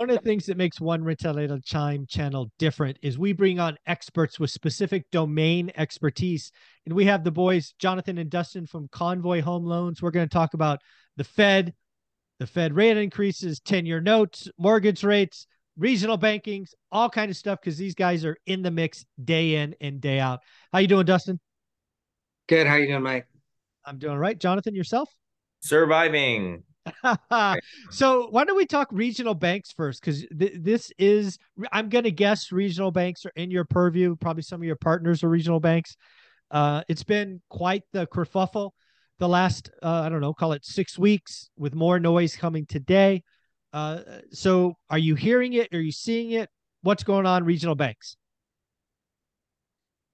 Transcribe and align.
one 0.00 0.08
of 0.08 0.16
the 0.16 0.22
things 0.22 0.46
that 0.46 0.56
makes 0.56 0.80
one 0.80 1.04
rental 1.04 1.38
at 1.38 1.50
a 1.50 1.60
channel 1.60 2.50
different 2.58 2.98
is 3.02 3.18
we 3.18 3.34
bring 3.34 3.60
on 3.60 3.76
experts 3.86 4.40
with 4.40 4.50
specific 4.50 5.04
domain 5.12 5.70
expertise. 5.76 6.52
And 6.86 6.94
we 6.94 7.04
have 7.04 7.22
the 7.22 7.30
boys 7.30 7.74
jonathan 7.78 8.16
and 8.16 8.30
dustin 8.30 8.66
from 8.66 8.88
convoy 8.90 9.42
home 9.42 9.66
loans. 9.66 10.00
We're 10.00 10.10
going 10.10 10.26
to 10.26 10.32
talk 10.32 10.54
about 10.54 10.80
the 11.18 11.24
fed 11.24 11.74
the 12.38 12.46
fed 12.46 12.72
rate 12.72 12.96
increases 12.96 13.60
10 13.60 13.84
year 13.84 14.00
notes 14.00 14.48
mortgage 14.56 15.04
rates 15.04 15.46
regional 15.76 16.16
bankings 16.16 16.70
all 16.90 17.10
kind 17.10 17.30
of 17.30 17.36
stuff 17.36 17.58
because 17.60 17.76
these 17.76 17.94
guys 17.94 18.24
are 18.24 18.38
in 18.46 18.62
the 18.62 18.70
mix 18.70 19.04
day 19.22 19.56
in 19.56 19.74
and 19.82 20.00
day 20.00 20.18
out. 20.18 20.40
How 20.72 20.78
you 20.78 20.88
doing 20.88 21.04
dustin? 21.04 21.38
Good. 22.48 22.66
How 22.66 22.76
you 22.76 22.86
doing 22.86 23.02
mike? 23.02 23.26
I'm 23.84 23.98
doing 23.98 24.16
right. 24.16 24.40
Jonathan 24.40 24.74
yourself? 24.74 25.10
Surviving 25.60 26.62
so 27.90 28.28
why 28.30 28.44
don't 28.44 28.56
we 28.56 28.66
talk 28.66 28.88
regional 28.90 29.34
banks 29.34 29.72
first? 29.72 30.00
Because 30.00 30.26
th- 30.38 30.54
this 30.56 30.92
is, 30.98 31.38
I'm 31.72 31.88
going 31.88 32.04
to 32.04 32.10
guess 32.10 32.52
regional 32.52 32.90
banks 32.90 33.24
are 33.26 33.32
in 33.36 33.50
your 33.50 33.64
purview. 33.64 34.16
Probably 34.16 34.42
some 34.42 34.60
of 34.60 34.64
your 34.64 34.76
partners 34.76 35.22
are 35.24 35.28
regional 35.28 35.60
banks. 35.60 35.96
Uh, 36.50 36.82
it's 36.88 37.04
been 37.04 37.40
quite 37.48 37.82
the 37.92 38.06
kerfuffle 38.06 38.72
the 39.20 39.28
last, 39.28 39.70
uh, 39.82 40.02
I 40.04 40.08
don't 40.08 40.22
know, 40.22 40.32
call 40.32 40.52
it 40.52 40.64
six 40.64 40.98
weeks 40.98 41.50
with 41.56 41.74
more 41.74 42.00
noise 42.00 42.34
coming 42.34 42.66
today. 42.66 43.22
Uh, 43.72 44.00
so 44.32 44.74
are 44.88 44.98
you 44.98 45.14
hearing 45.14 45.52
it? 45.52 45.72
Are 45.72 45.80
you 45.80 45.92
seeing 45.92 46.32
it? 46.32 46.48
What's 46.82 47.04
going 47.04 47.26
on 47.26 47.44
regional 47.44 47.74
banks? 47.74 48.16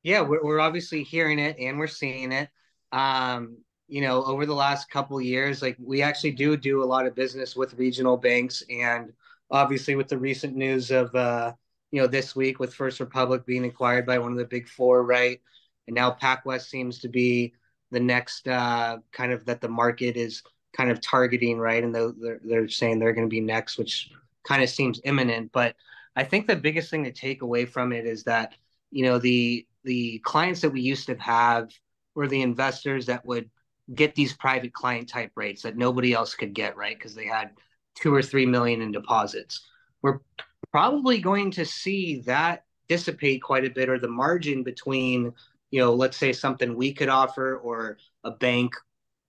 Yeah, 0.02 0.22
we're, 0.22 0.44
we're 0.44 0.60
obviously 0.60 1.04
hearing 1.04 1.38
it 1.38 1.56
and 1.58 1.78
we're 1.78 1.86
seeing 1.86 2.32
it. 2.32 2.48
Um, 2.90 3.58
you 3.88 4.00
know, 4.00 4.24
over 4.24 4.46
the 4.46 4.54
last 4.54 4.90
couple 4.90 5.20
years, 5.20 5.62
like 5.62 5.76
we 5.82 6.02
actually 6.02 6.32
do 6.32 6.56
do 6.56 6.82
a 6.82 6.84
lot 6.84 7.06
of 7.06 7.14
business 7.14 7.54
with 7.54 7.74
regional 7.74 8.16
banks, 8.16 8.62
and 8.68 9.12
obviously 9.50 9.94
with 9.94 10.08
the 10.08 10.18
recent 10.18 10.56
news 10.56 10.90
of, 10.90 11.14
uh, 11.14 11.52
you 11.92 12.00
know, 12.00 12.08
this 12.08 12.34
week 12.34 12.58
with 12.58 12.74
First 12.74 12.98
Republic 13.00 13.46
being 13.46 13.64
acquired 13.64 14.04
by 14.04 14.18
one 14.18 14.32
of 14.32 14.38
the 14.38 14.44
big 14.44 14.68
four, 14.68 15.04
right, 15.04 15.40
and 15.86 15.94
now 15.94 16.10
PacWest 16.10 16.68
seems 16.68 16.98
to 17.00 17.08
be 17.08 17.54
the 17.92 18.00
next 18.00 18.48
uh, 18.48 18.98
kind 19.12 19.32
of 19.32 19.44
that 19.46 19.60
the 19.60 19.68
market 19.68 20.16
is 20.16 20.42
kind 20.76 20.90
of 20.90 21.00
targeting, 21.00 21.58
right, 21.58 21.84
and 21.84 21.94
they're 21.94 22.38
they're 22.44 22.68
saying 22.68 22.98
they're 22.98 23.12
going 23.12 23.28
to 23.28 23.30
be 23.30 23.40
next, 23.40 23.78
which 23.78 24.10
kind 24.44 24.62
of 24.62 24.68
seems 24.68 25.00
imminent. 25.04 25.52
But 25.52 25.76
I 26.16 26.24
think 26.24 26.46
the 26.46 26.56
biggest 26.56 26.90
thing 26.90 27.04
to 27.04 27.12
take 27.12 27.42
away 27.42 27.66
from 27.66 27.92
it 27.92 28.06
is 28.06 28.24
that 28.24 28.54
you 28.90 29.04
know 29.04 29.18
the 29.18 29.66
the 29.84 30.18
clients 30.24 30.60
that 30.62 30.70
we 30.70 30.80
used 30.80 31.06
to 31.06 31.14
have 31.16 31.70
were 32.16 32.26
the 32.26 32.42
investors 32.42 33.06
that 33.06 33.24
would 33.24 33.48
get 33.94 34.14
these 34.14 34.34
private 34.34 34.72
client 34.72 35.08
type 35.08 35.32
rates 35.36 35.62
that 35.62 35.76
nobody 35.76 36.12
else 36.12 36.34
could 36.34 36.54
get, 36.54 36.76
right? 36.76 36.96
Because 36.96 37.14
they 37.14 37.26
had 37.26 37.50
two 37.94 38.14
or 38.14 38.22
three 38.22 38.46
million 38.46 38.82
in 38.82 38.92
deposits. 38.92 39.66
We're 40.02 40.20
probably 40.72 41.18
going 41.18 41.52
to 41.52 41.64
see 41.64 42.20
that 42.22 42.64
dissipate 42.88 43.42
quite 43.42 43.64
a 43.64 43.70
bit, 43.70 43.88
or 43.88 43.98
the 43.98 44.08
margin 44.08 44.62
between, 44.62 45.32
you 45.70 45.80
know, 45.80 45.94
let's 45.94 46.16
say 46.16 46.32
something 46.32 46.76
we 46.76 46.92
could 46.92 47.08
offer 47.08 47.56
or 47.56 47.98
a 48.24 48.30
bank 48.30 48.74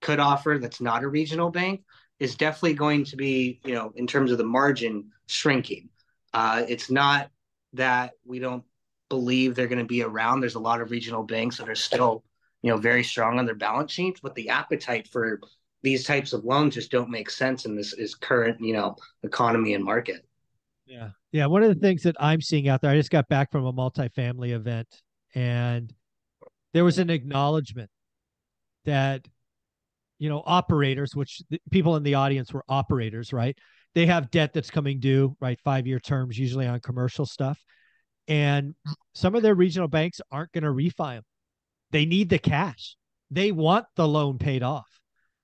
could 0.01 0.19
offer 0.19 0.57
that's 0.59 0.81
not 0.81 1.03
a 1.03 1.07
regional 1.07 1.49
bank 1.49 1.83
is 2.19 2.35
definitely 2.35 2.73
going 2.73 3.03
to 3.05 3.15
be, 3.15 3.59
you 3.63 3.73
know, 3.73 3.91
in 3.95 4.07
terms 4.07 4.31
of 4.31 4.37
the 4.37 4.43
margin 4.43 5.11
shrinking. 5.27 5.89
Uh, 6.33 6.63
it's 6.67 6.89
not 6.89 7.29
that 7.73 8.11
we 8.25 8.39
don't 8.39 8.63
believe 9.09 9.55
they're 9.55 9.67
going 9.67 9.79
to 9.79 9.85
be 9.85 10.03
around. 10.03 10.39
There's 10.39 10.55
a 10.55 10.59
lot 10.59 10.81
of 10.81 10.91
regional 10.91 11.23
banks 11.23 11.57
that 11.57 11.69
are 11.69 11.75
still 11.75 12.23
you 12.61 12.71
know, 12.71 12.77
very 12.77 13.03
strong 13.03 13.39
on 13.39 13.45
their 13.45 13.55
balance 13.55 13.91
sheets, 13.91 14.19
but 14.21 14.35
the 14.35 14.49
appetite 14.49 15.07
for 15.11 15.39
these 15.83 16.05
types 16.05 16.33
of 16.33 16.43
loans 16.43 16.75
just 16.75 16.91
don't 16.91 17.09
make 17.09 17.29
sense 17.29 17.65
in 17.65 17.75
this 17.75 17.93
is 17.93 18.15
current, 18.15 18.59
you 18.59 18.73
know, 18.73 18.95
economy 19.23 19.73
and 19.73 19.83
market. 19.83 20.25
Yeah. 20.85 21.09
Yeah. 21.31 21.45
One 21.45 21.63
of 21.63 21.69
the 21.69 21.79
things 21.79 22.03
that 22.03 22.15
I'm 22.19 22.41
seeing 22.41 22.67
out 22.67 22.81
there, 22.81 22.91
I 22.91 22.95
just 22.95 23.11
got 23.11 23.27
back 23.27 23.51
from 23.51 23.65
a 23.65 23.73
multifamily 23.73 24.51
event 24.51 24.87
and 25.35 25.93
there 26.73 26.83
was 26.83 26.97
an 26.97 27.09
acknowledgement 27.09 27.89
that, 28.85 29.27
you 30.17 30.29
know, 30.29 30.41
operators, 30.45 31.15
which 31.15 31.41
people 31.69 31.95
in 31.95 32.03
the 32.03 32.15
audience 32.15 32.51
were 32.51 32.63
operators, 32.67 33.33
right? 33.33 33.57
They 33.93 34.07
have 34.07 34.31
debt 34.31 34.53
that's 34.53 34.71
coming 34.71 34.99
due, 34.99 35.35
right? 35.39 35.59
Five 35.63 35.85
year 35.87 35.99
terms, 35.99 36.37
usually 36.37 36.65
on 36.65 36.79
commercial 36.79 37.25
stuff. 37.25 37.59
And 38.27 38.75
some 39.13 39.35
of 39.35 39.43
their 39.43 39.55
regional 39.55 39.87
banks 39.87 40.21
aren't 40.31 40.51
going 40.51 40.63
to 40.63 40.69
refi 40.69 41.15
them 41.15 41.23
they 41.91 42.05
need 42.05 42.29
the 42.29 42.39
cash. 42.39 42.95
They 43.31 43.51
want 43.51 43.85
the 43.95 44.07
loan 44.07 44.37
paid 44.37 44.63
off. 44.63 44.87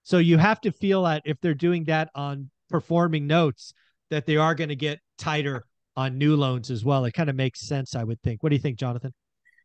So 0.04 0.18
you 0.18 0.38
have 0.38 0.60
to 0.62 0.72
feel 0.72 1.04
that 1.04 1.24
if 1.26 1.40
they're 1.42 1.54
doing 1.54 1.86
that 1.86 2.10
on 2.16 2.50
performing 2.70 3.28
notes, 3.28 3.74
that 4.10 4.26
they 4.26 4.38
are 4.38 4.56
going 4.56 4.70
to 4.70 4.76
get 4.76 5.00
tighter 5.18 5.66
on 5.96 6.18
new 6.18 6.36
loans 6.36 6.70
as 6.70 6.84
well. 6.84 7.06
It 7.06 7.14
kind 7.14 7.30
of 7.30 7.36
makes 7.36 7.62
sense, 7.62 7.96
I 7.96 8.04
would 8.04 8.22
think. 8.22 8.44
What 8.44 8.50
do 8.50 8.56
you 8.56 8.62
think, 8.62 8.78
Jonathan? 8.78 9.14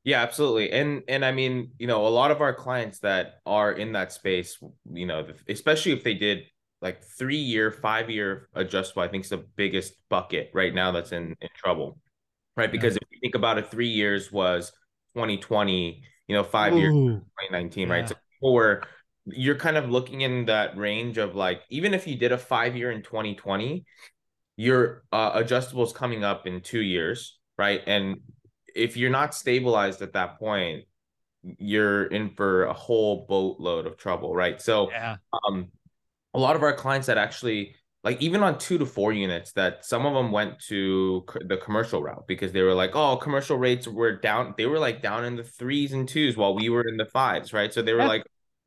Yeah, 0.04 0.22
absolutely. 0.22 0.70
And 0.70 1.02
and 1.08 1.24
I 1.24 1.32
mean, 1.32 1.72
you 1.78 1.86
know, 1.86 2.06
a 2.06 2.08
lot 2.08 2.30
of 2.30 2.40
our 2.40 2.54
clients 2.54 3.00
that 3.00 3.40
are 3.44 3.72
in 3.72 3.92
that 3.92 4.12
space, 4.12 4.58
you 4.90 5.06
know, 5.06 5.26
especially 5.48 5.92
if 5.92 6.04
they 6.04 6.14
did 6.14 6.44
like 6.80 7.02
three 7.02 7.36
year, 7.36 7.70
five 7.70 8.08
year 8.08 8.48
adjustable, 8.54 9.02
I 9.02 9.08
think 9.08 9.24
is 9.24 9.30
the 9.30 9.44
biggest 9.56 9.94
bucket 10.08 10.50
right 10.54 10.72
now 10.72 10.92
that's 10.92 11.12
in, 11.12 11.34
in 11.40 11.48
trouble. 11.56 11.98
Right. 12.56 12.70
Because 12.70 12.94
yeah. 12.94 13.00
if 13.02 13.08
you 13.10 13.18
think 13.20 13.34
about 13.34 13.58
it, 13.58 13.70
three 13.70 13.88
years 13.88 14.30
was 14.30 14.70
2020 15.14 16.02
you 16.28 16.36
know, 16.36 16.44
five 16.44 16.74
Ooh. 16.74 16.78
years, 16.78 16.92
2019, 16.92 17.88
yeah. 17.88 17.94
right? 17.94 18.08
So 18.08 18.14
four, 18.40 18.82
you're 19.24 19.56
kind 19.56 19.76
of 19.76 19.90
looking 19.90 20.20
in 20.20 20.44
that 20.46 20.76
range 20.76 21.18
of 21.18 21.34
like, 21.34 21.62
even 21.70 21.94
if 21.94 22.06
you 22.06 22.16
did 22.16 22.32
a 22.32 22.38
five 22.38 22.76
year 22.76 22.90
in 22.90 23.02
2020, 23.02 23.84
your 24.56 25.04
uh, 25.12 25.32
adjustables 25.32 25.94
coming 25.94 26.24
up 26.24 26.46
in 26.46 26.60
two 26.60 26.82
years, 26.82 27.38
right? 27.56 27.82
And 27.86 28.20
if 28.74 28.96
you're 28.96 29.10
not 29.10 29.34
stabilized 29.34 30.02
at 30.02 30.12
that 30.12 30.38
point, 30.38 30.84
you're 31.42 32.06
in 32.06 32.30
for 32.30 32.64
a 32.64 32.72
whole 32.72 33.26
boatload 33.28 33.86
of 33.86 33.96
trouble, 33.96 34.34
right? 34.34 34.60
So, 34.60 34.90
yeah. 34.90 35.16
um, 35.32 35.68
a 36.34 36.38
lot 36.38 36.56
of 36.56 36.62
our 36.62 36.74
clients 36.74 37.06
that 37.06 37.16
actually 37.16 37.74
like 38.08 38.22
even 38.22 38.42
on 38.42 38.56
two 38.56 38.78
to 38.78 38.86
four 38.86 39.12
units 39.12 39.52
that 39.52 39.84
some 39.84 40.06
of 40.06 40.14
them 40.14 40.32
went 40.32 40.58
to 40.58 41.26
the 41.44 41.58
commercial 41.58 42.02
route 42.02 42.26
because 42.26 42.52
they 42.52 42.62
were 42.62 42.72
like 42.72 42.92
oh 42.94 43.18
commercial 43.18 43.58
rates 43.58 43.86
were 43.86 44.16
down 44.16 44.54
they 44.56 44.64
were 44.64 44.78
like 44.78 45.02
down 45.02 45.26
in 45.26 45.36
the 45.36 45.42
threes 45.44 45.92
and 45.92 46.08
twos 46.08 46.34
while 46.34 46.54
we 46.54 46.70
were 46.70 46.88
in 46.88 46.96
the 46.96 47.04
fives 47.04 47.52
right? 47.52 47.70
So 47.70 47.82
they 47.82 47.92
were 47.92 47.98
yeah. 47.98 48.06
like 48.06 48.24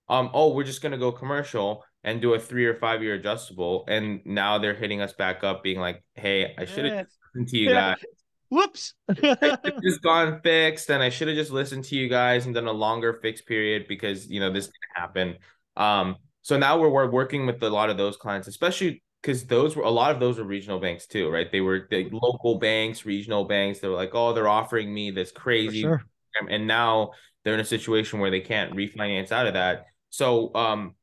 um 0.09 0.29
oh 0.35 0.53
we're 0.53 0.63
just 0.63 0.83
going 0.83 0.91
to 0.91 0.97
go 0.99 1.11
commercial 1.11 1.83
and 2.03 2.21
do 2.21 2.35
a 2.35 2.39
three 2.39 2.67
or 2.67 2.75
five 2.75 3.01
year 3.01 3.15
adjustable 3.15 3.83
and 3.87 4.21
now 4.25 4.59
they're 4.59 4.75
hitting 4.75 5.01
us 5.01 5.13
back 5.13 5.43
up 5.43 5.63
being 5.63 5.79
like 5.79 6.03
hey 6.13 6.53
i 6.59 6.65
should 6.65 6.85
have 6.85 6.93
yeah. 6.93 7.03
listened 7.33 7.47
to 7.47 7.57
you 7.57 7.69
guys. 7.69 7.97
Whoops. 8.49 8.93
Just 9.83 10.03
gone 10.03 10.39
fixed 10.43 10.91
and 10.91 11.01
i 11.01 11.09
should 11.09 11.29
have 11.29 11.37
just 11.37 11.51
listened 11.51 11.85
to 11.85 11.95
you 11.95 12.07
guys 12.09 12.45
and 12.45 12.53
done 12.53 12.67
a 12.67 12.71
longer 12.71 13.13
fixed 13.23 13.47
period 13.47 13.85
because 13.87 14.29
you 14.29 14.39
know 14.39 14.53
this 14.53 14.67
can 14.67 15.01
happen. 15.01 15.37
Um 15.75 16.17
so 16.43 16.59
now 16.59 16.79
we're, 16.79 16.89
we're 16.89 17.09
working 17.09 17.47
with 17.47 17.63
a 17.63 17.69
lot 17.71 17.89
of 17.89 17.97
those 17.97 18.17
clients 18.17 18.47
especially 18.47 19.01
because 19.21 19.45
those 19.45 19.75
were 19.75 19.83
a 19.83 19.89
lot 19.89 20.11
of 20.11 20.19
those 20.19 20.37
were 20.37 20.43
regional 20.43 20.79
banks 20.79 21.05
too, 21.05 21.29
right? 21.29 21.51
They 21.51 21.61
were 21.61 21.87
the 21.89 22.09
local 22.11 22.57
banks, 22.57 23.05
regional 23.05 23.45
banks. 23.45 23.79
They 23.79 23.87
were 23.87 23.95
like, 23.95 24.11
oh, 24.13 24.33
they're 24.33 24.47
offering 24.47 24.93
me 24.93 25.11
this 25.11 25.31
crazy, 25.31 25.81
sure. 25.81 26.03
and 26.49 26.67
now 26.67 27.11
they're 27.43 27.53
in 27.53 27.59
a 27.59 27.65
situation 27.65 28.19
where 28.19 28.31
they 28.31 28.41
can't 28.41 28.73
refinance 28.73 29.31
out 29.31 29.47
of 29.47 29.53
that. 29.53 29.85
So, 30.09 30.53
um, 30.55 30.95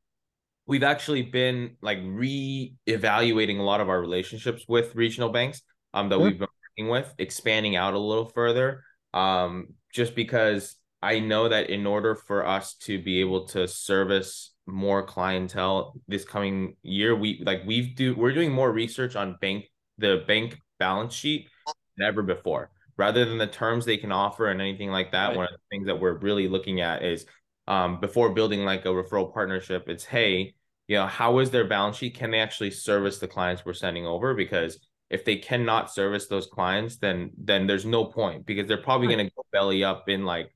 we've 0.66 0.82
actually 0.82 1.22
been 1.22 1.76
like 1.80 1.98
re-evaluating 2.02 3.58
a 3.58 3.62
lot 3.62 3.80
of 3.80 3.88
our 3.88 4.00
relationships 4.00 4.66
with 4.68 4.94
regional 4.94 5.30
banks, 5.30 5.62
um, 5.94 6.08
that 6.10 6.16
sure. 6.16 6.24
we've 6.24 6.38
been 6.38 6.48
working 6.78 6.90
with, 6.90 7.14
expanding 7.18 7.74
out 7.74 7.94
a 7.94 7.98
little 7.98 8.26
further, 8.26 8.84
um, 9.14 9.68
just 9.92 10.14
because 10.14 10.76
I 11.00 11.20
know 11.20 11.48
that 11.48 11.70
in 11.70 11.86
order 11.86 12.14
for 12.14 12.46
us 12.46 12.74
to 12.82 13.00
be 13.00 13.20
able 13.20 13.46
to 13.48 13.66
service 13.66 14.52
more 14.68 15.02
clientele 15.02 15.94
this 16.06 16.24
coming 16.24 16.76
year. 16.82 17.16
We 17.16 17.42
like 17.44 17.62
we've 17.66 17.94
do 17.96 18.14
we're 18.14 18.32
doing 18.32 18.52
more 18.52 18.70
research 18.70 19.16
on 19.16 19.36
bank 19.40 19.64
the 19.96 20.22
bank 20.26 20.60
balance 20.78 21.14
sheet 21.14 21.48
than 21.96 22.06
ever 22.06 22.22
before. 22.22 22.70
Rather 22.96 23.25
than 23.25 23.38
the 23.38 23.46
terms 23.46 23.84
they 23.84 23.96
can 23.96 24.12
offer 24.12 24.48
and 24.48 24.60
anything 24.60 24.90
like 24.90 25.12
that, 25.12 25.28
right. 25.28 25.37
one 25.37 25.46
of 25.46 25.52
the 25.52 25.76
things 25.76 25.87
that 25.87 26.00
we're 26.00 26.19
really 26.19 26.48
looking 26.48 26.81
at 26.81 27.04
is 27.04 27.26
um, 27.69 28.00
before 28.00 28.31
building 28.31 28.64
like 28.64 28.84
a 28.84 28.88
referral 28.88 29.32
partnership, 29.32 29.88
it's 29.88 30.04
hey, 30.04 30.54
you 30.88 30.96
know, 30.96 31.06
how 31.06 31.38
is 31.38 31.50
their 31.50 31.66
balance 31.66 31.96
sheet? 31.96 32.14
Can 32.14 32.31
they 32.31 32.40
actually 32.40 32.70
service 32.70 33.19
the 33.19 33.28
clients 33.28 33.64
we're 33.64 33.75
sending 33.75 34.06
over? 34.06 34.34
Because 34.34 34.78
if 35.10 35.25
they 35.25 35.37
cannot 35.37 35.93
service 35.93 36.26
those 36.26 36.46
clients, 36.46 36.96
then 36.96 37.31
then 37.38 37.66
there's 37.66 37.84
no 37.84 38.04
point 38.04 38.46
because 38.46 38.66
they're 38.66 38.76
probably 38.78 39.06
right. 39.06 39.16
going 39.16 39.28
to 39.28 39.34
go 39.34 39.44
belly 39.52 39.84
up 39.84 40.08
in 40.08 40.25
like 40.25 40.52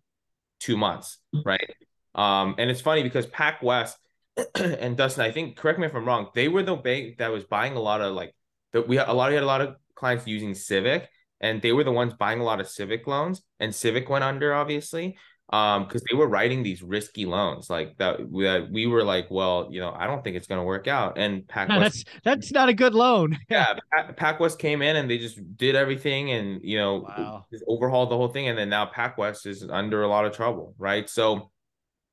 two 0.58 0.76
months, 0.76 1.18
right? 1.44 1.74
Um, 2.14 2.54
and 2.58 2.70
it's 2.70 2.80
funny 2.80 3.02
because 3.02 3.26
PacWest 3.26 3.94
and 4.54 4.96
Dustin, 4.96 5.24
I 5.24 5.30
think 5.30 5.56
correct 5.56 5.78
me 5.78 5.86
if 5.86 5.94
I'm 5.94 6.04
wrong. 6.04 6.28
They 6.34 6.48
were 6.48 6.62
the 6.62 6.76
bank 6.76 7.18
that 7.18 7.32
was 7.32 7.44
buying 7.44 7.74
a 7.74 7.80
lot 7.80 8.00
of 8.00 8.14
like 8.14 8.34
that 8.72 8.88
we 8.88 8.96
had 8.96 9.08
a 9.08 9.12
lot 9.12 9.28
of 9.28 9.34
had 9.34 9.42
a 9.42 9.46
lot 9.46 9.60
of 9.60 9.76
clients 9.94 10.26
using 10.26 10.54
Civic, 10.54 11.08
and 11.40 11.60
they 11.62 11.72
were 11.72 11.84
the 11.84 11.92
ones 11.92 12.14
buying 12.14 12.40
a 12.40 12.44
lot 12.44 12.60
of 12.60 12.68
Civic 12.68 13.06
loans, 13.06 13.42
and 13.60 13.74
Civic 13.74 14.08
went 14.08 14.24
under 14.24 14.54
obviously. 14.54 15.16
um 15.52 15.84
because 15.84 16.02
they 16.08 16.16
were 16.16 16.28
writing 16.28 16.62
these 16.62 16.82
risky 16.82 17.26
loans 17.26 17.68
like 17.68 17.94
that 17.98 18.16
that 18.18 18.70
we 18.70 18.86
were 18.86 19.04
like 19.04 19.26
well 19.28 19.68
you 19.70 19.80
know 19.80 19.92
i 19.98 20.06
don't 20.06 20.22
think 20.24 20.34
it's 20.36 20.46
going 20.46 20.60
to 20.60 20.64
work 20.64 20.86
out 20.86 21.18
and 21.18 21.42
PacWest, 21.42 21.68
no, 21.68 21.80
that's 21.80 22.04
that's 22.24 22.52
not 22.52 22.68
a 22.68 22.72
good 22.72 22.94
loan 22.94 23.36
yeah 23.50 23.74
PacWest 24.12 24.58
came 24.58 24.80
in 24.80 24.96
and 24.96 25.10
they 25.10 25.18
just 25.18 25.38
did 25.56 25.74
everything 25.74 26.30
and 26.30 26.62
you 26.62 26.78
know 26.78 27.04
wow. 27.06 27.44
just 27.52 27.64
overhauled 27.68 28.10
the 28.10 28.16
whole 28.16 28.28
thing 28.28 28.48
and 28.48 28.56
then 28.56 28.70
now 28.70 28.86
PacWest 28.86 29.46
is 29.46 29.68
under 29.68 30.02
a 30.04 30.08
lot 30.08 30.24
of 30.24 30.32
trouble 30.32 30.74
right 30.78 31.10
so 31.10 31.50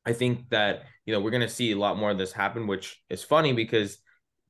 i 0.10 0.14
think 0.14 0.50
that 0.50 0.84
you 1.06 1.14
know 1.14 1.20
we're 1.20 1.32
going 1.32 1.50
to 1.50 1.50
see 1.50 1.72
a 1.72 1.78
lot 1.78 1.98
more 1.98 2.12
of 2.12 2.18
this 2.18 2.32
happen 2.32 2.68
which 2.68 3.02
is 3.10 3.24
funny 3.24 3.54
because 3.54 4.00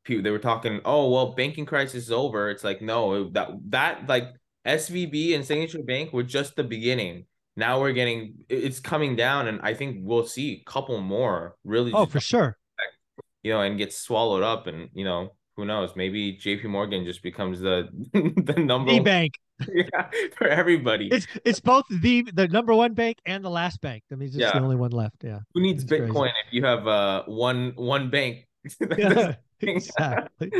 people 0.03 0.23
they 0.23 0.31
were 0.31 0.39
talking 0.39 0.81
oh 0.85 1.09
well 1.09 1.33
banking 1.33 1.65
crisis 1.65 2.05
is 2.05 2.11
over. 2.11 2.49
It's 2.49 2.63
like 2.63 2.81
no 2.81 3.29
that 3.31 3.49
that 3.69 4.07
like 4.07 4.29
svb 4.67 5.35
and 5.35 5.45
signature 5.45 5.83
bank 5.83 6.11
were 6.11 6.23
just 6.23 6.55
the 6.55 6.63
beginning. 6.63 7.25
Now 7.55 7.79
we're 7.79 7.93
getting 7.93 8.35
it's 8.49 8.79
coming 8.79 9.15
down 9.15 9.47
and 9.47 9.59
i 9.61 9.73
think 9.73 9.97
we'll 10.01 10.25
see 10.25 10.61
a 10.61 10.69
couple 10.69 10.99
more 11.01 11.55
really 11.63 11.91
oh 11.93 12.05
for 12.05 12.19
sure. 12.19 12.57
you 13.43 13.51
know 13.53 13.61
and 13.61 13.77
get 13.77 13.93
swallowed 13.93 14.43
up 14.43 14.67
and 14.67 14.89
you 14.93 15.05
know 15.05 15.33
who 15.55 15.65
knows? 15.65 15.95
Maybe 15.95 16.37
jp 16.37 16.65
morgan 16.65 17.05
just 17.05 17.21
becomes 17.21 17.59
the 17.59 17.89
the 18.13 18.59
number 18.59 18.91
the 18.91 18.99
bank 18.99 19.33
yeah 19.73 20.09
for 20.37 20.47
everybody 20.47 21.09
it's 21.11 21.27
it's 21.43 21.59
both 21.59 21.85
the 21.89 22.25
the 22.33 22.47
number 22.47 22.73
one 22.73 22.93
bank 22.93 23.17
and 23.25 23.43
the 23.43 23.49
last 23.49 23.81
bank 23.81 24.03
i 24.11 24.15
mean 24.15 24.27
it's 24.27 24.37
yeah. 24.37 24.51
the 24.51 24.59
only 24.59 24.75
one 24.75 24.91
left 24.91 25.23
yeah 25.23 25.39
who 25.53 25.61
needs 25.61 25.83
it's 25.83 25.91
bitcoin 25.91 26.13
crazy. 26.13 26.33
if 26.47 26.53
you 26.53 26.63
have 26.63 26.87
uh 26.87 27.23
one 27.25 27.73
one 27.75 28.09
bank 28.09 28.47
yeah, 28.97 29.35
exactly 29.61 30.51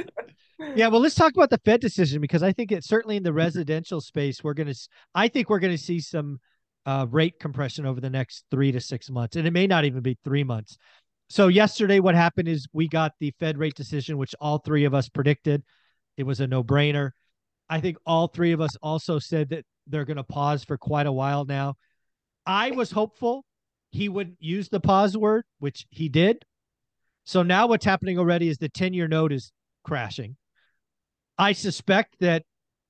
yeah, 0.76 0.88
well, 0.88 1.00
let's 1.00 1.16
talk 1.16 1.34
about 1.34 1.50
the 1.50 1.60
Fed 1.64 1.80
decision 1.80 2.20
because 2.20 2.44
I 2.44 2.52
think 2.52 2.72
it's 2.72 2.88
certainly 2.88 3.16
in 3.16 3.24
the 3.24 3.32
residential 3.32 4.02
space 4.02 4.44
we're 4.44 4.54
going 4.54 4.68
to. 4.68 4.76
I 5.16 5.30
think 5.30 5.50
we're 5.50 5.60
going 5.60 5.76
to 5.76 5.82
see 5.82 6.02
some 6.02 6.40
uh, 6.86 7.06
rate 7.10 7.40
compression 7.40 7.86
over 7.86 8.02
the 8.02 8.10
next 8.10 8.44
three 8.52 8.72
to 8.74 8.82
six 8.82 9.10
months, 9.10 9.38
and 9.38 9.48
it 9.48 9.52
may 9.52 9.68
not 9.68 9.86
even 9.86 10.02
be 10.02 10.18
three 10.24 10.44
months. 10.44 10.78
So 11.30 11.48
yesterday, 11.48 12.00
what 12.00 12.16
happened 12.16 12.50
is 12.50 12.68
we 12.74 12.90
got 12.90 13.14
the 13.20 13.34
Fed 13.40 13.58
rate 13.58 13.76
decision, 13.76 14.18
which 14.18 14.36
all 14.42 14.58
three 14.58 14.84
of 14.84 14.94
us 14.94 15.08
predicted. 15.08 15.64
It 16.18 16.24
was 16.24 16.42
a 16.42 16.48
no-brainer. 16.48 17.12
I 17.70 17.80
think 17.80 17.98
all 18.06 18.28
three 18.28 18.52
of 18.52 18.62
us 18.62 18.76
also 18.82 19.20
said 19.20 19.50
that 19.50 19.66
they're 19.88 20.06
going 20.06 20.18
to 20.18 20.24
pause 20.24 20.64
for 20.64 20.78
quite 20.78 21.06
a 21.06 21.12
while 21.12 21.46
now. 21.46 21.76
I 22.46 22.72
was 22.72 22.92
hopeful 22.92 23.46
he 23.92 24.10
would 24.10 24.36
use 24.40 24.70
the 24.70 24.80
pause 24.80 25.16
word, 25.16 25.44
which 25.60 25.86
he 25.90 26.10
did. 26.10 26.44
So 27.26 27.44
now 27.44 27.68
what's 27.68 27.86
happening 27.86 28.18
already 28.18 28.50
is 28.50 28.58
the 28.58 28.70
10-year 28.70 29.08
note 29.08 29.32
is 29.32 29.52
crashing. 29.84 30.36
I 31.38 31.54
suspect 31.54 32.16
that 32.20 32.44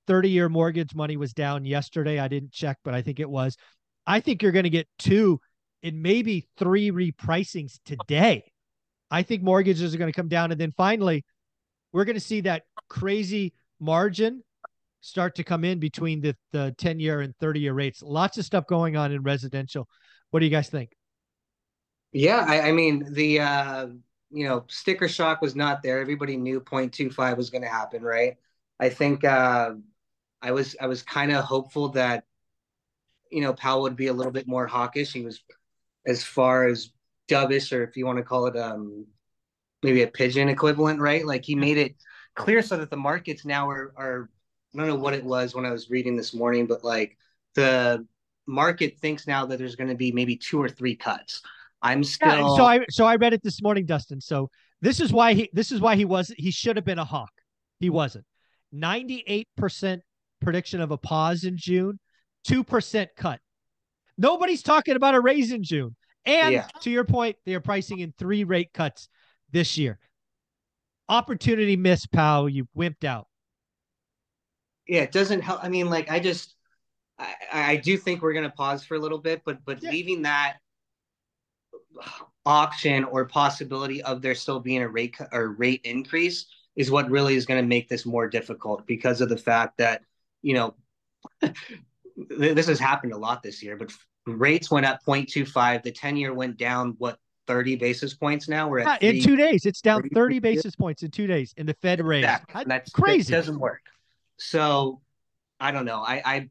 30-year 0.08 0.50
mortgage 0.50 0.96
money 0.96 1.18
was 1.18 1.34
down 1.34 1.66
yesterday. 1.66 2.20
I 2.20 2.28
didn't 2.28 2.52
check, 2.52 2.78
but 2.84 2.94
I 2.94 3.02
think 3.02 3.20
it 3.20 3.30
was. 3.30 3.56
I 4.08 4.22
think 4.22 4.42
you're 4.42 4.52
going 4.52 4.64
to 4.64 4.70
get 4.70 4.88
two 4.98 5.40
and 5.84 6.02
maybe 6.02 6.48
three 6.58 6.92
repricings 6.92 7.80
today. 7.86 8.52
I 9.12 9.24
think 9.24 9.44
mortgages 9.44 9.94
are 9.94 9.98
going 9.98 10.12
to 10.12 10.16
come 10.16 10.30
down. 10.30 10.52
And 10.52 10.60
then 10.60 10.74
finally, 10.76 11.26
we're 11.92 12.06
going 12.06 12.16
to 12.16 12.22
see 12.22 12.42
that 12.42 12.64
crazy 12.90 13.54
margin 13.80 14.44
start 15.02 15.36
to 15.36 15.44
come 15.44 15.64
in 15.64 15.80
between 15.80 16.22
the, 16.22 16.36
the 16.52 16.74
10 16.78 17.00
year 17.00 17.22
and 17.22 17.36
30 17.38 17.60
year 17.60 17.74
rates. 17.74 18.02
Lots 18.02 18.38
of 18.38 18.46
stuff 18.46 18.68
going 18.68 18.98
on 18.98 19.12
in 19.12 19.24
residential. 19.24 19.88
What 20.32 20.40
do 20.40 20.46
you 20.46 20.52
guys 20.52 20.70
think? 20.70 20.92
Yeah, 22.12 22.44
I, 22.48 22.70
I 22.70 22.72
mean, 22.72 23.06
the, 23.14 23.40
uh, 23.40 23.88
you 24.32 24.48
know, 24.48 24.66
sticker 24.68 25.08
shock 25.08 25.42
was 25.42 25.56
not 25.56 25.82
there. 25.84 26.00
Everybody 26.00 26.38
knew 26.38 26.62
0.25 26.62 27.38
was 27.38 27.50
going 27.50 27.62
to 27.62 27.70
happen, 27.70 28.02
right? 28.02 28.38
I 28.80 28.90
think 28.90 29.24
uh, 29.24 29.74
I 30.42 30.52
was 30.52 30.76
I 30.80 30.88
was 30.88 31.02
kind 31.04 31.32
of 31.32 31.44
hopeful 31.44 31.90
that 31.90 32.24
you 33.30 33.42
know, 33.42 33.54
Powell 33.54 33.84
would 33.84 33.96
be 33.96 34.08
a 34.08 34.14
little 34.14 34.32
bit 34.32 34.48
more 34.48 34.68
hawkish. 34.68 35.14
He 35.14 35.22
was 35.22 35.42
as 36.06 36.24
far 36.24 36.68
as 36.68 36.92
dovish, 37.28 37.76
or 37.76 37.84
if 37.84 37.96
you 37.96 38.06
want 38.06 38.18
to 38.18 38.24
call 38.24 38.48
it 38.48 38.58
um 38.58 39.06
maybe 39.84 40.02
a 40.02 40.08
pigeon 40.08 40.50
equivalent, 40.50 41.00
right? 41.00 41.26
Like 41.26 41.46
he 41.46 41.56
made 41.56 41.78
it 41.78 41.96
clear 42.36 42.62
so 42.62 42.78
that 42.78 42.90
the 42.90 42.98
markets 42.98 43.46
now 43.46 43.70
are 43.70 43.94
are 43.98 44.30
I 44.74 44.78
don't 44.78 44.88
know 44.88 44.96
what 44.96 45.14
it 45.14 45.24
was 45.24 45.56
when 45.56 45.66
I 45.66 45.72
was 45.72 45.90
reading 45.90 46.16
this 46.16 46.34
morning, 46.34 46.68
but 46.68 46.84
like 46.84 47.18
the 47.56 48.06
market 48.46 48.98
thinks 49.00 49.28
now 49.28 49.46
that 49.46 49.58
there's 49.58 49.76
going 49.76 49.90
to 49.90 49.96
be 49.96 50.12
maybe 50.12 50.36
two 50.36 50.62
or 50.62 50.70
three 50.70 50.96
cuts. 50.96 51.42
I'm 51.82 52.04
still 52.04 52.30
yeah, 52.30 52.56
so 52.56 52.66
I 52.66 52.86
so 52.90 53.06
I 53.06 53.16
read 53.16 53.34
it 53.34 53.42
this 53.42 53.62
morning, 53.62 53.86
Dustin. 53.86 54.20
So 54.20 54.50
this 54.82 55.00
is 55.00 55.14
why 55.14 55.34
he 55.34 55.50
this 55.54 55.72
is 55.72 55.80
why 55.80 55.96
he 55.96 56.06
was 56.06 56.34
he 56.38 56.52
should 56.52 56.76
have 56.76 56.86
been 56.86 57.00
a 57.00 57.06
hawk. 57.06 57.32
He 57.80 57.90
wasn't. 57.90 58.26
98% 58.76 60.02
prediction 60.42 60.82
of 60.82 60.92
a 60.92 60.98
pause 60.98 61.44
in 61.44 61.58
June. 61.58 62.00
2% 62.48 63.08
cut. 63.18 63.40
Nobody's 64.18 64.62
talking 64.62 64.96
about 64.96 65.16
a 65.16 65.20
raise 65.20 65.52
in 65.52 65.64
June. 65.64 65.96
And 66.26 66.54
yeah. 66.54 66.68
to 66.82 66.90
your 66.90 67.06
point, 67.06 67.38
they 67.46 67.56
are 67.56 67.62
pricing 67.62 68.00
in 68.00 68.14
three 68.18 68.44
rate 68.44 68.72
cuts 68.74 69.10
this 69.52 69.78
year. 69.78 69.98
Opportunity 71.08 71.76
missed, 71.76 72.12
pal. 72.12 72.48
You 72.48 72.68
wimped 72.78 73.04
out. 73.04 73.28
Yeah, 74.90 75.02
it 75.02 75.12
doesn't 75.12 75.42
help. 75.42 75.64
I 75.64 75.70
mean, 75.70 75.90
like, 75.90 76.10
I 76.10 76.20
just, 76.20 76.56
I, 77.20 77.36
I 77.54 77.76
do 77.76 77.96
think 77.96 78.22
we're 78.22 78.34
going 78.34 78.50
to 78.50 78.56
pause 78.56 78.84
for 78.84 78.96
a 78.96 79.00
little 79.00 79.20
bit, 79.20 79.44
but, 79.46 79.60
but 79.64 79.84
yeah. 79.84 79.92
leaving 79.92 80.24
that 80.24 80.58
option 82.46 83.04
or 83.04 83.26
possibility 83.26 84.02
of 84.02 84.24
there 84.24 84.34
still 84.34 84.60
being 84.60 84.82
a 84.82 84.90
rate 84.90 85.16
or 85.32 85.50
rate 85.50 85.82
increase 85.84 86.48
is 86.76 86.90
what 86.90 87.10
really 87.12 87.36
is 87.36 87.46
going 87.46 87.62
to 87.62 87.68
make 87.68 87.88
this 87.88 88.04
more 88.04 88.28
difficult 88.28 88.88
because 88.88 89.22
of 89.22 89.30
the 89.30 89.38
fact 89.38 89.78
that, 89.78 90.02
you 90.42 90.56
know, 90.56 90.74
this 92.18 92.68
has 92.68 92.80
happened 92.80 93.14
a 93.14 93.18
lot 93.18 93.44
this 93.44 93.62
year, 93.62 93.78
but 93.78 93.92
rates 94.26 94.72
went 94.72 94.88
up 94.88 95.00
0.25. 95.06 95.84
The 95.84 95.92
10 95.92 96.18
year 96.18 96.34
went 96.34 96.58
down, 96.58 96.96
what, 96.98 97.20
30 97.46 97.76
basis 97.76 98.14
points 98.16 98.48
now? 98.48 98.68
We're 98.70 98.80
at 98.80 99.04
yeah, 99.04 99.10
in 99.12 99.24
two 99.24 99.36
days. 99.36 99.66
It's 99.66 99.82
down 99.82 100.08
30 100.14 100.40
basis 100.40 100.76
points 100.76 101.04
in 101.04 101.12
two 101.12 101.28
days 101.28 101.54
in 101.58 101.66
the 101.66 101.76
Fed 101.76 102.00
rate. 102.04 102.22
That's 102.66 102.92
crazy. 102.92 103.32
That 103.32 103.38
doesn't 103.38 103.60
work. 103.60 103.82
So 104.40 105.02
I 105.60 105.72
don't 105.72 105.86
know. 105.86 106.02
I, 106.02 106.22
I, 106.26 106.50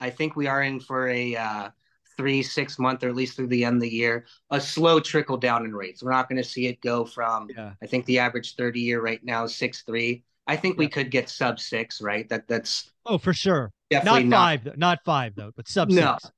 I 0.00 0.10
think 0.10 0.36
we 0.36 0.46
are 0.46 0.62
in 0.62 0.80
for 0.80 1.08
a 1.08 1.36
uh, 1.36 1.70
three, 2.16 2.42
six 2.42 2.78
month, 2.78 3.02
or 3.02 3.08
at 3.08 3.14
least 3.14 3.36
through 3.36 3.48
the 3.48 3.64
end 3.64 3.76
of 3.76 3.82
the 3.82 3.88
year, 3.88 4.26
a 4.50 4.60
slow 4.60 5.00
trickle 5.00 5.36
down 5.36 5.64
in 5.64 5.74
rates. 5.74 6.02
We're 6.02 6.10
not 6.12 6.28
going 6.28 6.42
to 6.42 6.48
see 6.48 6.66
it 6.66 6.80
go 6.80 7.04
from, 7.04 7.48
yeah. 7.56 7.72
I 7.82 7.86
think 7.86 8.04
the 8.04 8.18
average 8.18 8.56
30 8.56 8.80
year 8.80 9.00
right 9.00 9.22
now 9.24 9.44
is 9.44 9.54
six, 9.54 9.82
three. 9.82 10.22
I 10.46 10.56
think 10.56 10.74
yeah. 10.74 10.80
we 10.80 10.88
could 10.88 11.10
get 11.10 11.30
sub 11.30 11.60
six, 11.60 12.02
right? 12.02 12.28
That 12.28 12.48
that's 12.48 12.90
oh 13.06 13.18
for 13.18 13.32
sure. 13.32 13.72
Definitely 13.90 14.24
not 14.24 14.36
five, 14.36 14.64
not, 14.64 14.78
not 14.78 14.98
five 15.04 15.34
though, 15.36 15.52
but 15.54 15.68
sub 15.68 15.90
no. 15.90 16.16
six. 16.20 16.32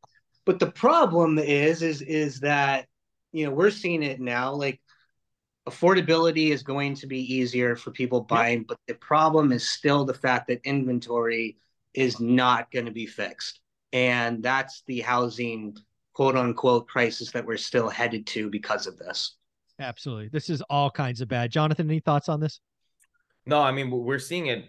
But 0.45 0.59
the 0.59 0.71
problem 0.71 1.39
is, 1.39 1.83
is, 1.83 2.03
is 2.03 2.41
that 2.41 2.87
you 3.33 3.47
know 3.47 3.53
we're 3.53 3.71
seeing 3.71 4.03
it 4.03 4.21
now. 4.21 4.53
Like 4.53 4.81
affordability 5.69 6.51
is 6.51 6.63
going 6.63 6.95
to 6.97 7.07
be 7.07 7.35
easier 7.35 7.77
for 7.77 7.91
people 7.91 8.21
buying, 8.21 8.59
yep. 8.59 8.67
but 8.69 8.79
the 8.89 8.95
problem 8.95 9.53
is 9.53 9.69
still 9.69 10.05
the 10.05 10.15
fact 10.15 10.49
that 10.49 10.61
inventory 10.65 11.57
is 11.95 12.21
not 12.21 12.71
going 12.71 12.87
to 12.87 12.93
be 12.93 13.07
fixed, 13.07 13.61
and 13.93 14.43
that's 14.43 14.83
the 14.87 15.01
housing 15.01 15.77
quote 16.15 16.37
unquote 16.37 16.89
crisis 16.89 17.31
that 17.33 17.47
we're 17.47 17.57
still 17.57 17.89
headed 17.89 18.27
to 18.27 18.51
because 18.51 18.87
of 18.87 18.99
this. 18.99 19.37
Absolutely, 19.79 20.29
this 20.29 20.51
is 20.51 20.63
all 20.63 20.91
kinds 20.91 21.21
of 21.21 21.29
bad. 21.29 21.51
Jonathan, 21.51 21.89
any 21.89 22.01
thoughts 22.01 22.29
on 22.29 22.41
this? 22.41 22.61
No, 23.47 23.61
I 23.61 23.73
mean 23.73 23.91
we're 23.91 24.19
seeing 24.19 24.47
it 24.47 24.67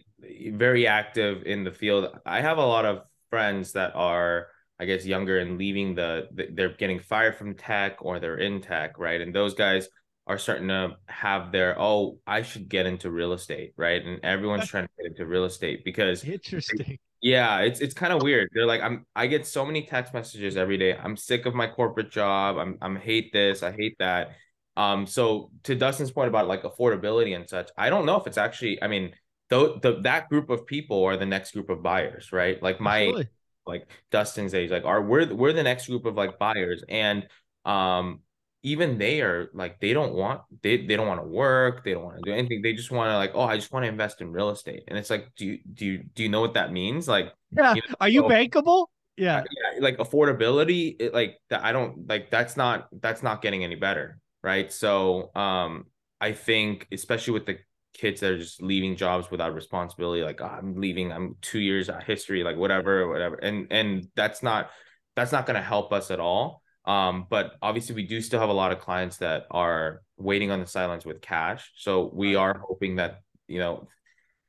very 0.51 0.87
active 0.87 1.43
in 1.43 1.63
the 1.63 1.71
field. 1.71 2.17
I 2.25 2.41
have 2.41 2.57
a 2.57 2.65
lot 2.65 2.85
of 2.85 3.03
friends 3.29 3.73
that 3.73 3.93
are, 3.95 4.47
I 4.79 4.85
guess, 4.85 5.05
younger 5.05 5.39
and 5.39 5.57
leaving 5.57 5.95
the, 5.95 6.27
they're 6.51 6.69
getting 6.69 6.99
fired 6.99 7.35
from 7.35 7.55
tech 7.55 7.97
or 7.99 8.19
they're 8.19 8.37
in 8.37 8.61
tech, 8.61 8.97
right? 8.97 9.19
And 9.19 9.33
those 9.33 9.53
guys 9.53 9.87
are 10.25 10.37
starting 10.37 10.69
to 10.69 10.97
have 11.07 11.51
their, 11.51 11.75
oh, 11.79 12.19
I 12.25 12.43
should 12.43 12.69
get 12.69 12.85
into 12.85 13.11
real 13.11 13.33
estate, 13.33 13.73
right? 13.75 14.03
And 14.03 14.23
everyone's 14.23 14.67
trying 14.67 14.85
to 14.85 14.89
get 14.97 15.11
into 15.11 15.25
real 15.25 15.43
estate 15.43 15.83
because 15.83 16.23
interesting. 16.23 16.97
Yeah, 17.21 17.59
it's 17.59 17.79
it's 17.79 17.93
kind 17.93 18.11
of 18.11 18.21
weird. 18.21 18.49
They're 18.53 18.65
like, 18.65 18.81
I'm 18.81 19.05
I 19.15 19.27
get 19.27 19.47
so 19.47 19.65
many 19.65 19.85
text 19.85 20.13
messages 20.13 20.57
every 20.57 20.77
day. 20.77 20.93
I'm 20.93 21.15
sick 21.15 21.45
of 21.45 21.55
my 21.55 21.67
corporate 21.67 22.11
job. 22.11 22.57
I'm 22.57 22.77
I'm 22.81 22.97
hate 22.97 23.31
this. 23.31 23.63
I 23.63 23.71
hate 23.71 23.95
that. 23.99 24.31
Um, 24.75 25.05
so 25.05 25.51
to 25.63 25.75
Dustin's 25.75 26.11
point 26.11 26.27
about 26.27 26.47
like 26.47 26.63
affordability 26.63 27.35
and 27.35 27.47
such, 27.47 27.69
I 27.77 27.89
don't 27.89 28.05
know 28.05 28.17
if 28.17 28.27
it's 28.27 28.37
actually, 28.37 28.81
I 28.83 28.87
mean, 28.87 29.13
though 29.49 29.77
the 29.77 30.01
that 30.01 30.27
group 30.29 30.49
of 30.49 30.65
people 30.65 31.03
are 31.05 31.15
the 31.15 31.25
next 31.25 31.51
group 31.51 31.69
of 31.69 31.81
buyers, 31.81 32.33
right? 32.33 32.61
Like 32.61 32.81
my 32.81 33.03
Absolutely. 33.03 33.29
like 33.65 33.87
Dustin's 34.11 34.53
age, 34.53 34.71
like 34.71 34.83
are 34.83 35.01
we're 35.01 35.33
we're 35.33 35.53
the 35.53 35.63
next 35.63 35.87
group 35.87 36.05
of 36.05 36.15
like 36.15 36.37
buyers. 36.39 36.83
And 36.89 37.27
um 37.63 38.19
even 38.63 38.97
they 38.97 39.21
are 39.21 39.49
like 39.53 39.79
they 39.81 39.91
don't 39.93 40.13
want 40.13 40.41
they 40.61 40.77
they 40.85 40.95
don't 40.95 41.07
want 41.07 41.21
to 41.21 41.27
work, 41.27 41.83
they 41.83 41.93
don't 41.93 42.03
want 42.03 42.15
to 42.17 42.21
do 42.23 42.33
anything. 42.33 42.61
They 42.61 42.73
just 42.73 42.91
want 42.91 43.11
to 43.11 43.17
like, 43.17 43.31
oh, 43.35 43.41
I 43.41 43.57
just 43.57 43.71
want 43.73 43.83
to 43.83 43.89
invest 43.89 44.21
in 44.21 44.31
real 44.31 44.49
estate. 44.49 44.83
And 44.87 44.97
it's 44.97 45.09
like, 45.09 45.27
do 45.35 45.45
you 45.45 45.59
do 45.73 45.85
you 45.85 46.03
do 46.15 46.23
you 46.23 46.29
know 46.29 46.41
what 46.41 46.53
that 46.53 46.71
means? 46.71 47.07
Like 47.07 47.33
yeah, 47.51 47.75
you 47.75 47.81
know, 47.87 47.95
are 47.99 48.09
you 48.09 48.21
so, 48.21 48.29
bankable? 48.29 48.87
Yeah. 49.17 49.43
yeah, 49.43 49.81
like 49.81 49.97
affordability, 49.97 50.95
it, 50.99 51.13
like 51.13 51.37
that 51.49 51.63
I 51.63 51.71
don't 51.73 52.07
like 52.07 52.31
that's 52.31 52.55
not 52.55 52.87
that's 53.01 53.21
not 53.21 53.41
getting 53.41 53.63
any 53.63 53.75
better, 53.75 54.17
right? 54.41 54.71
So 54.71 55.29
um 55.35 55.85
I 56.21 56.31
think 56.31 56.87
especially 56.91 57.33
with 57.33 57.45
the 57.45 57.57
kids 57.93 58.21
that 58.21 58.31
are 58.31 58.37
just 58.37 58.61
leaving 58.61 58.95
jobs 58.95 59.29
without 59.29 59.53
responsibility 59.53 60.23
like 60.23 60.41
oh, 60.41 60.45
i'm 60.45 60.75
leaving 60.75 61.11
i'm 61.11 61.35
two 61.41 61.59
years 61.59 61.91
history 62.07 62.43
like 62.43 62.57
whatever 62.57 63.07
whatever 63.07 63.35
and 63.35 63.67
and 63.69 64.07
that's 64.15 64.41
not 64.41 64.71
that's 65.15 65.31
not 65.31 65.45
going 65.45 65.55
to 65.55 65.61
help 65.61 65.93
us 65.93 66.09
at 66.09 66.19
all 66.19 66.62
Um, 66.85 67.27
but 67.29 67.53
obviously 67.61 67.95
we 67.95 68.05
do 68.05 68.21
still 68.21 68.39
have 68.39 68.49
a 68.49 68.53
lot 68.53 68.71
of 68.71 68.79
clients 68.79 69.17
that 69.17 69.45
are 69.51 70.01
waiting 70.17 70.51
on 70.51 70.59
the 70.59 70.67
sidelines 70.67 71.05
with 71.05 71.21
cash. 71.21 71.71
So 71.77 72.09
we 72.13 72.35
are 72.35 72.57
hoping 72.67 72.97
that, 72.97 73.21
you 73.47 73.59
know, 73.59 73.87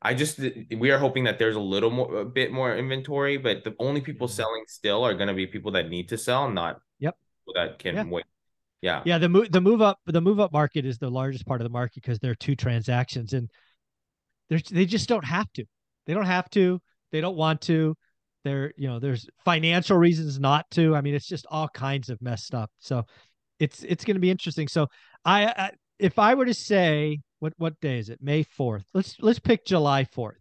I 0.02 0.14
just 0.14 0.38
we 0.76 0.90
are 0.90 0.98
hoping 0.98 1.24
that 1.24 1.38
there's 1.38 1.56
a 1.56 1.60
little 1.60 1.90
more 1.90 2.16
a 2.16 2.24
bit 2.24 2.52
more 2.52 2.76
inventory, 2.76 3.38
but 3.38 3.64
the 3.64 3.74
only 3.78 4.00
people 4.00 4.26
Mhm. 4.28 4.32
selling 4.32 4.64
still 4.66 5.02
are 5.04 5.14
going 5.14 5.28
to 5.28 5.34
be 5.34 5.46
people 5.46 5.72
that 5.72 5.88
need 5.88 6.08
to 6.10 6.18
sell, 6.18 6.50
not 6.50 6.80
Yep. 6.98 7.16
people 7.40 7.54
that 7.54 7.78
can 7.78 7.94
Yeah. 7.94 8.04
wait. 8.04 8.24
Yeah. 8.82 9.02
Yeah, 9.06 9.16
the 9.18 9.30
move 9.30 9.50
the 9.50 9.62
move 9.62 9.80
up 9.80 9.98
the 10.04 10.20
move 10.20 10.40
up 10.40 10.52
market 10.52 10.84
is 10.84 10.98
the 10.98 11.10
largest 11.10 11.46
part 11.46 11.60
of 11.60 11.64
the 11.64 11.70
market 11.70 11.94
because 12.02 12.18
there 12.18 12.32
are 12.32 12.34
two 12.34 12.54
transactions 12.54 13.32
and 13.32 13.48
there's 14.50 14.64
they 14.64 14.84
just 14.84 15.08
don't 15.08 15.24
have 15.24 15.50
to. 15.54 15.64
They 16.06 16.12
don't 16.12 16.26
have 16.26 16.50
to. 16.50 16.82
They 17.12 17.22
don't 17.22 17.36
want 17.36 17.62
to. 17.62 17.96
There, 18.44 18.72
you 18.76 18.88
know, 18.88 18.98
there's 18.98 19.26
financial 19.44 19.96
reasons 19.96 20.38
not 20.38 20.70
to. 20.72 20.94
I 20.94 21.00
mean, 21.00 21.14
it's 21.14 21.26
just 21.26 21.46
all 21.50 21.68
kinds 21.68 22.10
of 22.10 22.20
messed 22.20 22.54
up. 22.54 22.70
So 22.78 23.04
it's 23.58 23.82
it's 23.82 24.04
going 24.04 24.16
to 24.16 24.20
be 24.20 24.30
interesting. 24.30 24.68
So 24.68 24.88
I, 25.24 25.46
I 25.46 25.70
if 25.98 26.18
I 26.18 26.34
were 26.34 26.44
to 26.44 26.54
say 26.54 27.20
what 27.38 27.54
what 27.56 27.80
day 27.80 27.98
is 27.98 28.08
it? 28.08 28.20
May 28.22 28.44
4th. 28.44 28.84
Let's 28.94 29.16
let's 29.20 29.38
pick 29.38 29.64
July 29.64 30.04
4th. 30.04 30.36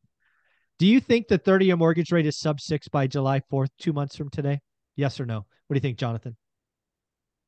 Do 0.80 0.88
you 0.88 1.00
think 1.00 1.28
the 1.28 1.38
30 1.38 1.66
year 1.66 1.76
mortgage 1.78 2.12
rate 2.12 2.26
is 2.26 2.38
sub 2.38 2.60
6 2.60 2.88
by 2.90 3.08
July 3.08 3.42
4th, 3.52 3.70
2 3.80 3.94
months 3.94 4.16
from 4.16 4.30
today? 4.30 4.60
Yes 4.96 5.20
or 5.20 5.26
no? 5.26 5.46
What 5.68 5.74
do 5.74 5.76
you 5.76 5.82
think, 5.82 5.98
Jonathan? 5.98 6.36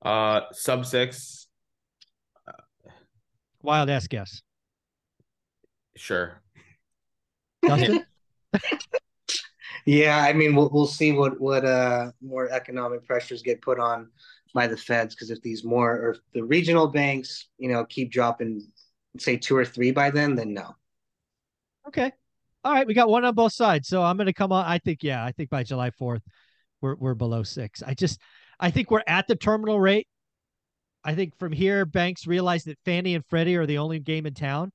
Uh, 0.02 0.42
sub 0.52 0.86
six, 0.86 1.48
Wild 3.62 3.90
ass 3.90 4.08
guess. 4.08 4.42
sure. 5.96 6.42
Dustin? 7.66 8.06
Yeah, 9.86 10.18
I 10.18 10.34
mean, 10.34 10.56
we'll 10.56 10.70
we'll 10.70 10.88
see 10.88 11.12
what 11.12 11.40
what 11.40 11.64
uh 11.64 12.12
more 12.22 12.50
economic 12.50 13.06
pressures 13.06 13.42
get 13.42 13.62
put 13.62 13.80
on 13.80 14.10
by 14.54 14.68
the 14.68 14.78
feds 14.78 15.14
because 15.14 15.30
if 15.30 15.42
these 15.42 15.64
more 15.64 15.92
or 15.92 16.18
the 16.34 16.44
regional 16.44 16.88
banks, 16.88 17.50
you 17.58 17.70
know, 17.70 17.86
keep 17.86 18.12
dropping, 18.12 18.66
say 19.20 19.38
two 19.38 19.56
or 19.56 19.66
three 19.66 19.92
by 19.92 20.10
then, 20.10 20.36
then 20.36 20.54
no. 20.54 20.76
Okay. 21.88 22.12
All 22.64 22.74
right, 22.74 22.88
we 22.88 22.96
got 22.96 23.10
one 23.10 23.26
on 23.26 23.36
both 23.36 23.54
sides. 23.54 23.88
So 23.88 24.02
I'm 24.02 24.18
going 24.18 24.26
to 24.26 24.34
come 24.34 24.52
on. 24.52 24.66
I 24.66 24.80
think, 24.80 25.04
yeah, 25.04 25.24
I 25.24 25.32
think 25.34 25.52
by 25.52 25.62
July 25.64 25.92
4th, 25.92 26.22
we're 26.82 26.96
we're 26.96 27.14
below 27.14 27.44
six. 27.44 27.84
I 27.84 27.94
just, 27.94 28.20
I 28.60 28.72
think 28.72 28.90
we're 28.90 29.04
at 29.06 29.28
the 29.28 29.36
terminal 29.36 29.80
rate. 29.80 30.08
I 31.04 31.14
think 31.14 31.38
from 31.38 31.52
here, 31.52 31.86
banks 31.86 32.26
realize 32.26 32.64
that 32.64 32.80
Fannie 32.86 33.14
and 33.14 33.24
Freddie 33.30 33.56
are 33.58 33.68
the 33.68 33.78
only 33.78 34.00
game 34.00 34.26
in 34.26 34.34
town, 34.34 34.72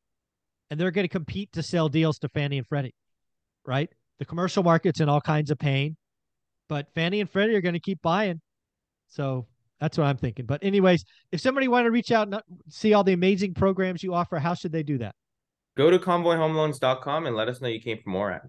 and 0.71 0.79
they're 0.79 0.93
going 0.93 1.05
to 1.05 1.09
compete 1.09 1.51
to 1.55 1.65
sell 1.65 1.89
deals 1.89 2.21
to 2.21 2.29
Fannie 2.29 2.59
and 2.59 2.67
Freddie, 2.67 2.95
right? 3.67 3.91
The 4.21 4.27
commercial 4.27 4.63
market's 4.63 5.01
in 5.01 5.09
all 5.09 5.21
kinds 5.21 5.51
of 5.51 5.59
pain, 5.59 5.97
but 6.69 6.87
Fannie 6.95 7.21
and 7.21 7.29
Freddie 7.29 7.55
are 7.57 7.63
going 7.63 7.73
to 7.73 7.81
keep 7.81 8.01
buying. 8.03 8.41
So 9.09 9.47
that's 9.81 9.97
what 9.97 10.05
I'm 10.05 10.19
thinking. 10.19 10.45
But 10.45 10.63
anyways, 10.63 11.05
if 11.33 11.41
somebody 11.41 11.69
want 11.69 11.87
to 11.87 11.91
reach 11.91 12.13
out 12.13 12.29
and 12.29 12.35
uh, 12.35 12.43
see 12.69 12.93
all 12.93 13.03
the 13.03 13.15
amazing 13.15 13.55
programs 13.55 14.03
you 14.03 14.13
offer, 14.13 14.39
how 14.39 14.53
should 14.53 14.73
they 14.73 14.83
do 14.83 14.99
that? 14.99 15.15
Go 15.75 15.91
to 15.91 15.99
convoyhomeloans.com 15.99 17.27
and 17.27 17.35
let 17.35 17.49
us 17.49 17.63
know 17.63 17.69
you 17.69 17.81
came 17.81 17.99
for 18.05 18.11
more 18.11 18.31
at. 18.31 18.43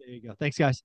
There 0.00 0.08
you 0.08 0.22
go. 0.22 0.34
Thanks, 0.40 0.56
guys. 0.56 0.82